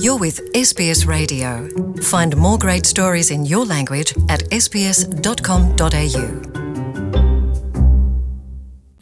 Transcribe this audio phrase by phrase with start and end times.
[0.00, 1.68] You're with SBS Radio.
[2.00, 6.26] Find more great stories in your language at sbs.com.au.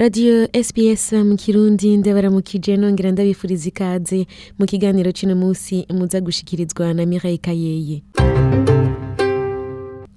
[0.00, 4.26] Radio SBS mu kirundi ndabaramukije nongera ndabifuriza ikaze
[4.58, 8.02] mu kiganiro cy'uno munsi muza gushyikirizwa na mirayi kayeye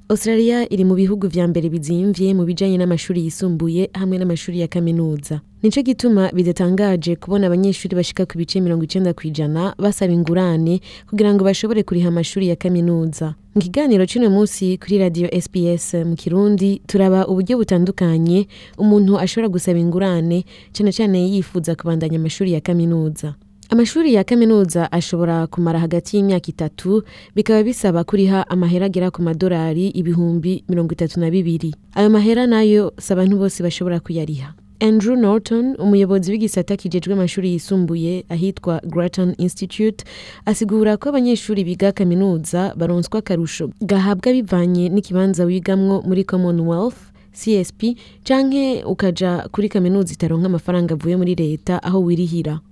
[0.10, 5.36] Australia iri mu bihugu vya mbere bizimvye mu bijanye n'amashuri yisumbuye hamwe n'amashuri ya kaminuza
[5.62, 10.76] nico gituma bidatangaje kubona abanyeshuri bashika ku bice mirongo icenda kw'ijana basaba ingurane
[11.10, 16.16] kugira ngo bashobore kuriha amashuri ya kaminuza mu kiganiro c'uno munsi kuri radio SBS mu
[16.22, 18.40] Kirundi turaba uburyo butandukanye
[18.84, 20.38] umuntu ashobora gusaba ingurane
[20.76, 23.28] cane cane yifuza kubandanya amashuri ya kaminuza
[23.70, 27.04] Amashuri ya kaminuza ashobora kumara hagati y'imyaka itatu
[27.36, 31.76] bikaba bisaba kuriha amahera agera ku madorari ibihumbi mirongo itatu na bibiri.
[31.96, 34.56] Ayo mahera nayo si abantu bose bashobora kuyariha.
[34.80, 40.06] Andrew Norton umuyobozi w'igisata kijejwe amashuri yisumbuye ahitwa Grattan Institute
[40.48, 47.02] asigura ko abanyeshuri biga kaminuza baronswa akarusho gahabwa bivanye n'ikibanza wigamwo muri Commonwealth
[47.36, 47.84] CSP
[48.24, 52.64] canke ukaja kuri kaminuza itaronka amafaranga avuye muri leta aho wirihira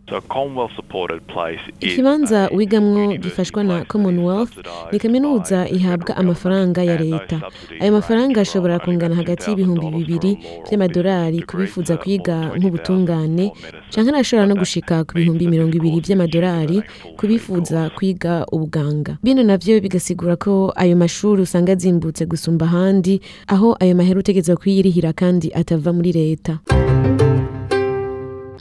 [1.82, 4.54] ikibanza wigamwo gifashwa na commonwealth
[4.92, 7.42] ni kaminuza ihabwa amafaranga ya leta
[7.80, 13.50] ayo mafaranga ashobora kungana hagati y'ibihumbi bibiri by'amadolari kubifuza kwiga nk'ubutungane
[13.90, 16.84] cyangwa arashobora no gushika ku bihumbi mirongo ibiri by'amadolari
[17.18, 23.96] kubifuza kwiga ubuganga bino navyo bigasigura ko ayo mashuri usanga azimbutse gusumba ahandi aho ayo
[23.98, 26.62] mahera utegereza kuyirihira kandi atava muri leta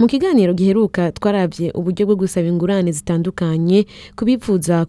[0.00, 3.78] mu kiganiro giheruka twarabye uburyo bwo gusaba ingurane zitandukanye
[4.18, 4.22] ku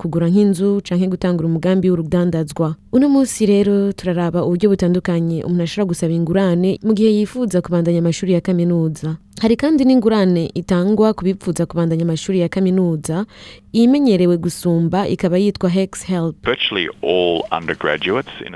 [0.02, 6.14] kugura nk'inzu cyangwa gutangira umugambi w'urudandazwa uno munsi rero turaraba uburyo butandukanye umuntu ashobora gusaba
[6.17, 12.08] ingurane mu gihe yifuza kubandanya amashuri ya kaminuza Hari kandi n'ingurane itangwa ku bipfuza kubandanya
[12.08, 13.28] amashuri ya kaminuza
[13.75, 16.39] imenyerewe gusumba ikaba yitwa Hex Help.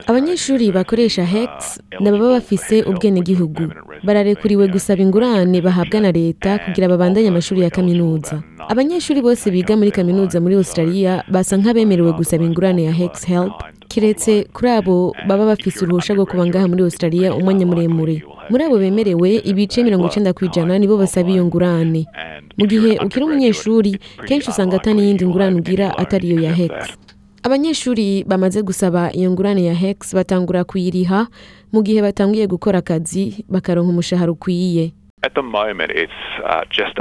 [0.07, 3.67] Abanyeshuri bakoresha Hex nababa bafise ubwenegihugu
[4.07, 8.39] bararekuriwe gusaba ingurane bahabwa na leta kugira babandanye amashuri ya kaminuza.
[8.71, 13.51] Abanyeshuri bose biga muri kaminuza muri Australia basa nk'abemerewe gusaba ingurane ya Hex Help
[13.89, 14.95] Kiretse kuri abo
[15.27, 18.21] baba bafise uruhusha rwo kuba ngaha muri australia umwanya muremure
[18.53, 22.01] muri abo bemerewe ibice mirongo icenda ku ijana nibo basaba iyo ngurane
[22.57, 23.91] mu gihe ukiri umunyeshuri
[24.29, 26.73] kenshi usanga ata n'iyindi ngurane ugira atari iyo ya hex
[27.45, 31.19] abanyeshuri bamaze gusaba iyo ngurane ya hex batangura kuyiriha
[31.73, 34.85] mu gihe batanguye gukora akazi bakaronka umushahara ukwiye
[35.37, 35.75] Uh,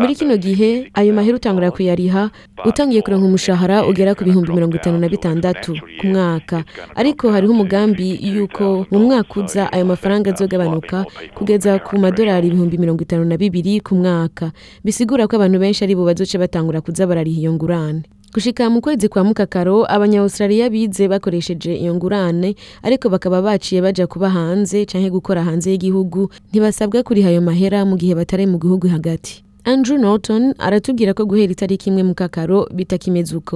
[0.02, 2.34] muri kino gihe ayo mahera utangira kuyariha
[2.66, 6.66] utangiye kuronka umushahara ugera ku bihumbi mirongo itanu na bitandatu ku mwaka
[6.98, 11.06] ariko hariho umugambi y'uko mu mwaka uza ayo mafaranga azogabanuka
[11.38, 14.50] kugeza ku madolari ibihumbi mirongo itanu na bibiri ku mwaka
[14.82, 18.02] bisigura ko abantu benshi aribo bazoce batangura kuza barariha iyo ngurane
[18.34, 22.50] Gushika mu kwezi kwa Mukakaro abanya-Australia bize bakoresheje iyo ngurane
[22.86, 27.94] ariko bakaba baciye bajya kuba hanze canke gukora hanze y'igihugu ntibasabwa kuriha ayo mahera mu
[28.00, 29.32] gihe batari mu gihugu hagati.
[29.68, 33.54] Andrew Norton aratubwira ko guhera itariki imwe mu kakaro bitakimeze uko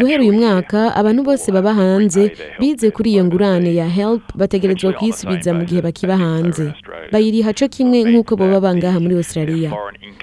[0.00, 2.22] guhera uyu mwaka abantu bose baba hanze
[2.60, 6.64] bize kuri iyo ngurane ya help bategerezwa kuyisubiza mu gihe bakiba hanze
[7.12, 9.72] bayiriha cyo kimwe nk'uko baba bangaha muri australia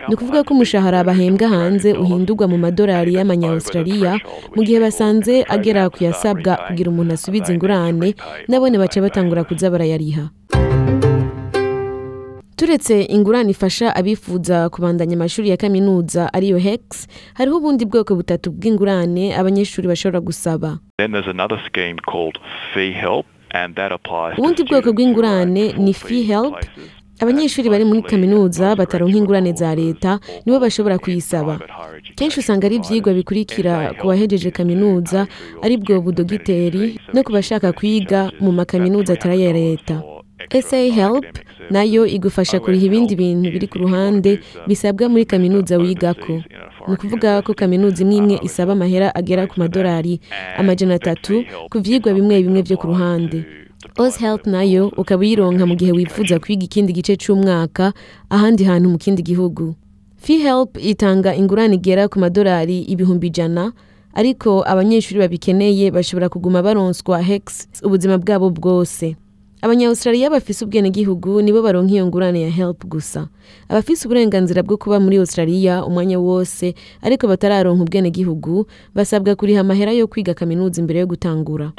[0.07, 4.21] ni ukuvuga ko umushahara bahembwa hanze uhindurwa mu madolari y'amanya australia
[4.55, 8.13] mu gihe basanze agera kuyasabwa yasabwa kugira umuntu asubize ingurane
[8.47, 10.23] nabone bace batangura kuza barayariha
[12.61, 16.81] turetse ingurane ifasha abifuza kubandanya amashuri ya kaminuza ariyo hex
[17.33, 20.77] hariho ubundi bwoko butatu bw'ingurane abanyeshuri bashobora gusaba
[24.38, 26.53] ubundi bwoko bw'ingurane ni fee help
[27.22, 31.53] abanyeshuri bari muri kaminuza bataronka ingurane za leta nibo bashobora kuyisaba
[32.16, 35.19] kenshi usanga ari ibyigwa bikurikira ku bahejeje kaminuza
[35.66, 36.83] ari budogiteri
[37.13, 39.95] no ku bashaka kwiga mu makaminuza atari aya leta
[40.57, 41.39] eseyi helipu
[41.69, 46.31] nayo igufasha kuriha ibindi bintu biri ku ruhande bisabwa muri kaminuza wigako
[46.88, 50.20] ni ukuvuga ko kaminuza imwe imwe isaba amahera agera ku madolari
[50.59, 53.46] amajana atatu ku byigwa bimwe bimwe byo ku ruhande
[53.97, 57.93] ozi Help nayo ukaba uyironka mu gihe wifuza kwiga ikindi gice cy'umwaka
[58.29, 59.73] ahandi hantu mu kindi gihugu
[60.20, 63.72] fi helipu itanga ingurane igera ku madolari ibihumbi ijana
[64.14, 69.16] ariko abanyeshuri babikeneye bashobora kuguma baronswa Hex, ubuzima bwabo bwose
[69.61, 73.28] abanyawustraliya bafise ubwenegihugu nibo baronka iyo ngurane ya HELP gusa
[73.69, 78.66] abafise uburenganzira bwo kuba muri australia umwanya wose ariko batararonka ubwenegihugu
[78.97, 81.72] basabwa kuriha amahera yo kwiga kaminuza imbere yo gutangura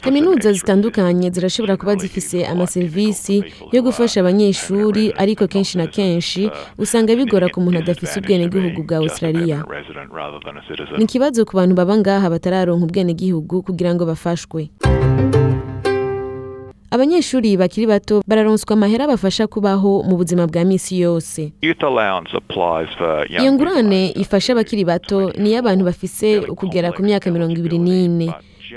[0.00, 7.12] kaminuza zitandukanye zirashobora kuba zifise amaserivisi yo gufasha abanyeshuri ariko kenshi na kenshi uh, usanga
[7.16, 9.60] bigora ku muntu adafise ubwenegihugu bwa australia
[10.98, 14.70] ni ikibazo ku bantu baba ngaha batararonka ubwenegihugu kugira ngo bafashwe
[16.94, 21.40] abanyeshuri bakiri bato bararonswa amahera abafasha kubaho mu buzima bwa misi yose
[23.38, 28.26] iyo ngurane ifasha abakiri bato ni iy'abantu bafise ukugera ku myaka mirongo ibiri n'ine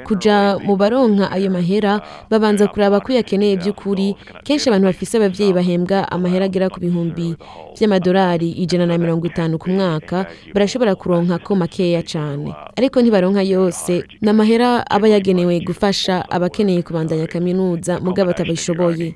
[0.08, 1.94] kujya mu baronka ayo mahera
[2.32, 7.36] babanza kuraba ko uyakeneye by'ukuri kenshi abantu bafise ababyeyi bahembwa amahera agera ku bihumbi
[7.78, 14.04] by'amadolari ijana na mirongo itanu ku mwaka barashobora kuronka ko makeya cyane ariko ntibaronka yose
[14.24, 19.16] ni amahera aba yagenewe gufasha abakeneye kubandanya kaminuza muga batabishoboye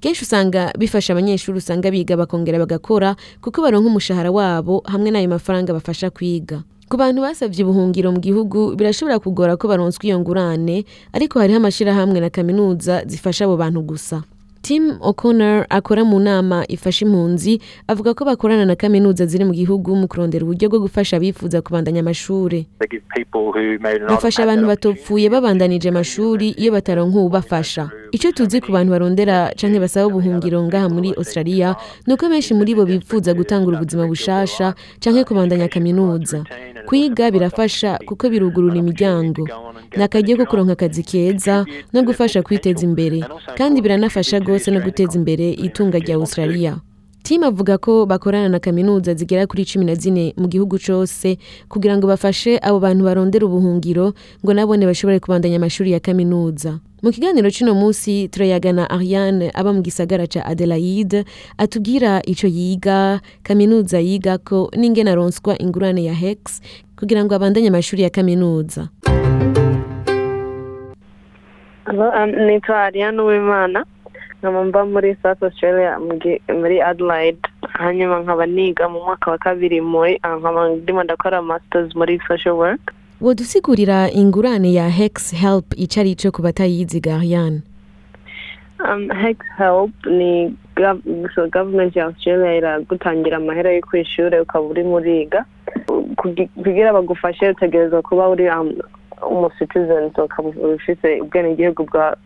[0.00, 5.72] kenshi usanga bifasha abanyeshuri usanga biga bakongera bagakora kuko baronka umushahara wabo hamwe n'ayo mafaranga
[5.72, 10.82] bafasha kwiga Ku bantu basabye ubuhungiro mu gihugu birashobora kugora ko baronswa iyo ngurane
[11.14, 14.26] ariko hariho amashyirahamwe na kaminuza zifasha abo bantu gusa.
[14.66, 19.94] Tim O'Connor akora mu nama ifasha impunzi avuga ko bakorana na kaminuza ziri mu gihugu
[19.94, 22.66] mu kurondera uburyo bwo gufasha abifuza kubandanya amashuri
[24.10, 30.10] bafasha abantu batopfuye babandanije amashuri iyo bataronka uwubafasha icyo tuzi ku bantu barondera canke basaba
[30.10, 31.76] ubuhungiro ngaha muri Australia
[32.06, 36.42] nuko benshi muri bo bifuza gutangura ubuzima bushasha canke kubandanya kaminuza
[36.90, 39.46] kwiga birafasha kuko birugurura imiryango
[39.96, 41.62] ni akaryo kuronka akazi keza
[41.94, 43.22] no gufasha kwiteza imbere
[43.54, 46.82] kandi biranafasha rwose no guteza imbere itunga rya Australia
[47.22, 51.38] timu avuga ko bakorana na kaminuza zigera kuri cumi na zine mu gihugu cyose
[51.70, 57.08] kugira ngo bafashe abo bantu barondera ubuhungiro ngo nabone bashobore kubandanya amashuri ya kaminuza mu
[57.16, 61.24] kiganiro cy'uno munsi turayagana Ariane aba mu gisagara cya adelaide
[61.62, 66.60] atubwira icyo yiga kaminuza yiga ko n'ingena aronswa ingurane ya hex
[67.00, 68.82] kugira ngo abandanye amashuri ya kaminuza
[72.46, 73.80] nitwa Ariane uwimana
[74.44, 75.96] nkaba muri south australia
[76.60, 77.40] muri adelaide
[77.80, 82.54] hanyuma nkaba niga mu mwaka wa kabiri muri ah, nkaba ndimo ndakora masters muri social
[82.60, 82.84] work
[83.20, 87.60] wodusigurira ingurane ya hex help icyo ari cyo ku batayizi gahiyani
[88.84, 90.56] um, hex help ni
[91.52, 95.44] gavumenti ya australia iragutangira amahera yo ku ishuri ukaba urimo uriga
[96.62, 98.72] kugira bagufashe utegereza kuba uri um,
[99.30, 101.84] umusitizeni ukaba ufite ubwenegihugu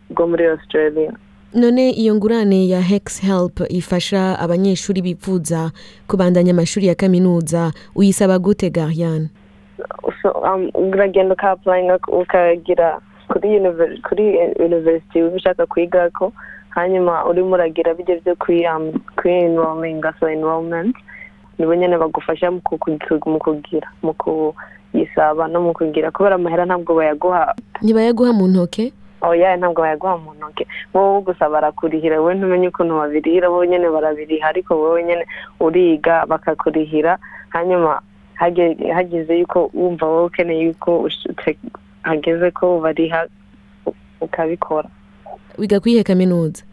[0.09, 1.11] bwo muri australia
[1.53, 5.71] none iyo ngurane ya hex help ifasha abanyeshuri bifuza
[6.07, 9.29] kubandanya amashuri ya kaminuza uyisaba gute gahiyani
[10.75, 12.99] uragenda ukapurayinga ukagira
[13.29, 13.57] kuri
[14.59, 16.31] university uba ushaka kwiga ko
[16.69, 18.93] hanyuma urimo uragira bijya byo kuri um,
[19.25, 20.95] enrominga so enrollment
[21.57, 22.61] nibo nyine bagufasha mu
[23.39, 28.93] kugira mu kuyisaba no mu kugira kubera amahera ntabwo bayaguha ntibayaguha mu ntoki
[29.25, 33.89] oya oh, ntabwo bayaguha mu ntoke wowe gusa barakurihira wowe ntumenye ukuntu babirihira wowe nyine
[33.89, 35.25] barabiriha ariko wowe nyine
[35.59, 37.17] uriga bakakurihira
[37.57, 38.01] hanyuma
[38.37, 41.09] hageze yuko wumva wowe ukeneye yuko
[42.03, 43.27] hageze ko bariha
[44.21, 44.89] ukabikora
[45.57, 46.63] wiga kwihe kaminuza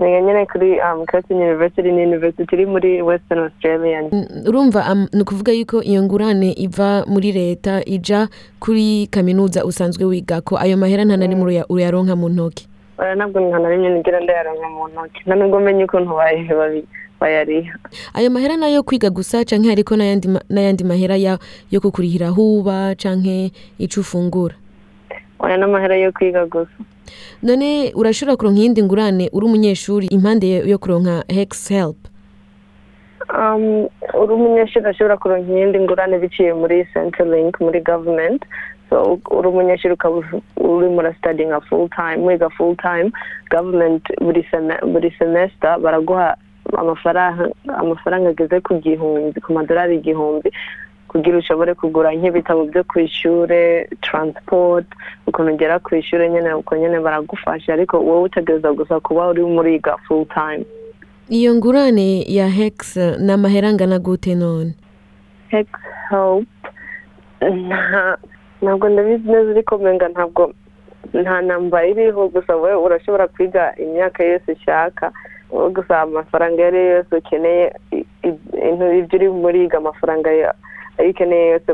[0.00, 4.02] nyine kuri ah, kati university ni university iri muri western australia
[4.48, 8.28] urumva ni ukuvuga yuko iyo ngurane iva muri leta ija
[8.62, 12.66] kuri kaminuza usanzwe wiga ko ayo mahera nta na rimwe uyaronka mu ntoki
[13.16, 16.54] ntabwo nta na rimwe nigera ndayaronka mu ntoki nta nubwo menye ukuntu babica
[17.20, 17.78] bayariha
[18.16, 24.56] ayo mahera nayo kwiga gusa canke ariko n'ayandi mahera yo kukurihira huba canke ico ufungura
[25.38, 26.72] oya n'amahera yo kwiga gusa
[27.44, 31.98] none urashobora kuronka iyindi ngurane uri umunyeshuri impande yo kuronka hex help
[33.36, 33.84] um,
[34.16, 38.40] uri umunyeshuri ashobora kuronka iyindi ngurane biciye muri centerlink muri government
[38.90, 40.16] so uri umunyeshuri ukaba
[40.56, 43.12] urimo urastadinga full time wiga full time
[43.52, 44.02] government
[44.84, 46.32] buri semester baraguha
[46.78, 50.50] amafaranga ageze ku gihumbi ku madorari igihumbi
[51.10, 53.62] kugira ushobore kugura nk'ibitabo byo ku ishuri
[54.06, 54.86] transport
[55.28, 59.72] ukuntu ugera ku ishuri nyine uko nyine baragufasha ariko wowe utegereza gusa kuba uri muri
[59.84, 60.62] ga full time
[61.36, 62.08] iyo ngurane
[62.38, 64.70] ya hex ni amahera angana gute none
[65.52, 65.66] hex
[66.10, 66.50] help
[68.62, 70.42] ntabwo ndabizi neza ariko mbenga ntabwo
[71.22, 75.04] nta namba iriho gusa wowe urashobora kwiga imyaka yose ushaka
[75.50, 77.64] gusa amafaranga iyo ari yo yose ukeneye
[79.02, 80.50] ibyo uri buriga amafaranga ayo
[81.10, 81.68] ukeneye yose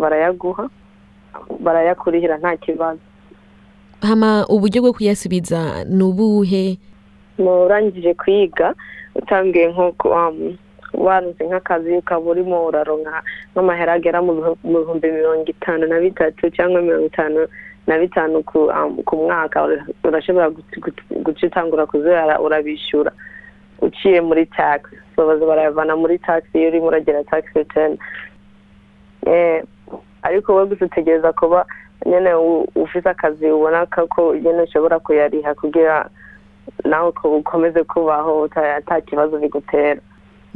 [0.00, 0.64] barayaguha
[1.60, 3.00] barayakurihira nta kibazo
[4.00, 6.76] hama uburyo bwo kuyasubiza ni ubuhe
[7.38, 8.72] urangije kwiga
[9.14, 10.56] utangiye nko um,
[10.94, 13.20] warunze nk'akazi ukaba urimo uraronka
[13.52, 14.32] nk'amahera agera mu
[14.64, 17.40] bihumbi mirongo itanu na bitatu cyangwa mirongo itanu
[17.86, 18.68] na bitanu ku
[19.12, 19.58] um, mwaka
[20.08, 20.50] urashobora
[21.24, 23.12] guca utangura kuzerara urabishyura
[23.86, 27.96] uciye muri taxi babaza barayavana muri taxi iyo urimo uragera taxi reteni
[29.26, 29.62] eh,
[30.26, 31.60] ariko wowe gusa utegereza kuba
[32.08, 32.30] nyine
[32.84, 33.78] ufite akazi ubona
[34.14, 35.96] ko nyine ushobora kuyariha kugira
[36.88, 37.08] nawe
[37.40, 38.34] ukomeze kubaho
[38.80, 40.00] nta kibazo bigutera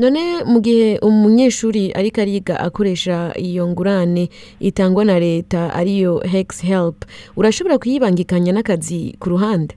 [0.02, 4.24] none mu gihe umunyeshuri ariko ariga akoresha iyo ngurane
[4.68, 6.96] itangwa na leta ariyo hex help
[7.38, 9.74] urashobora kuyibangikanya n'akazi ku ruhande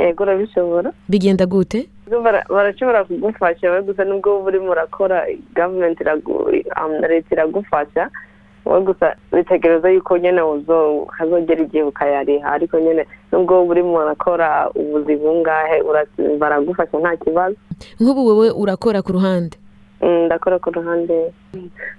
[0.00, 1.80] yego urabishobora bigenda gute
[2.56, 5.16] barashobora kugufasha gusa nubwo uba urimo urakora
[5.56, 6.00] gavumenti
[6.80, 8.02] um, leta iragufasha
[8.64, 10.40] wowe gusa bitekereza yuko nyine
[11.16, 15.76] hazongera igihe ukayariha ariko nyine nubwo urimo urakora ubuzi bungahe
[16.40, 17.56] baragufasha nta kibazo
[18.00, 19.56] nk'ubu wowe urakora ku ruhande
[20.02, 21.16] mm, ndakora ku ruhande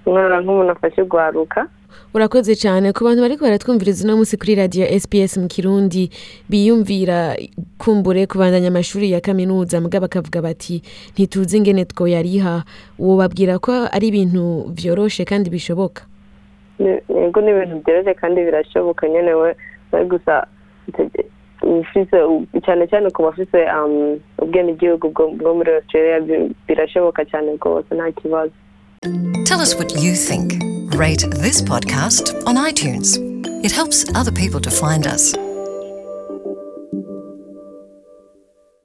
[0.06, 1.60] nkora nk'umuntu afashe urwaruka
[2.14, 6.08] urakoze cyane ku bantu bari baratwumviriza uno munsi kuri radiyo SPS mu kirundi
[6.50, 7.34] biyumvira
[7.82, 10.80] kumbure kubandanya amashuri ya kaminuza mbwa bakavuga bati
[11.14, 12.62] ntituzi ingene twoyariha
[13.02, 16.06] uwo babwira ko ari ibintu byoroshe kandi bishoboka
[16.84, 16.92] ni
[17.52, 19.30] ibintu byoroshye kandi birashoboka nyine
[20.10, 20.34] gusa
[22.64, 23.94] cyane cyane ku bafite um,
[25.40, 26.16] bwo muri australia
[26.68, 28.54] birashoboka cyane rwose nta kibazo
[29.48, 30.46] Tell us what you think.
[31.04, 33.18] Rate this podcast on iTunes.
[33.66, 35.51] It helps other people to find us.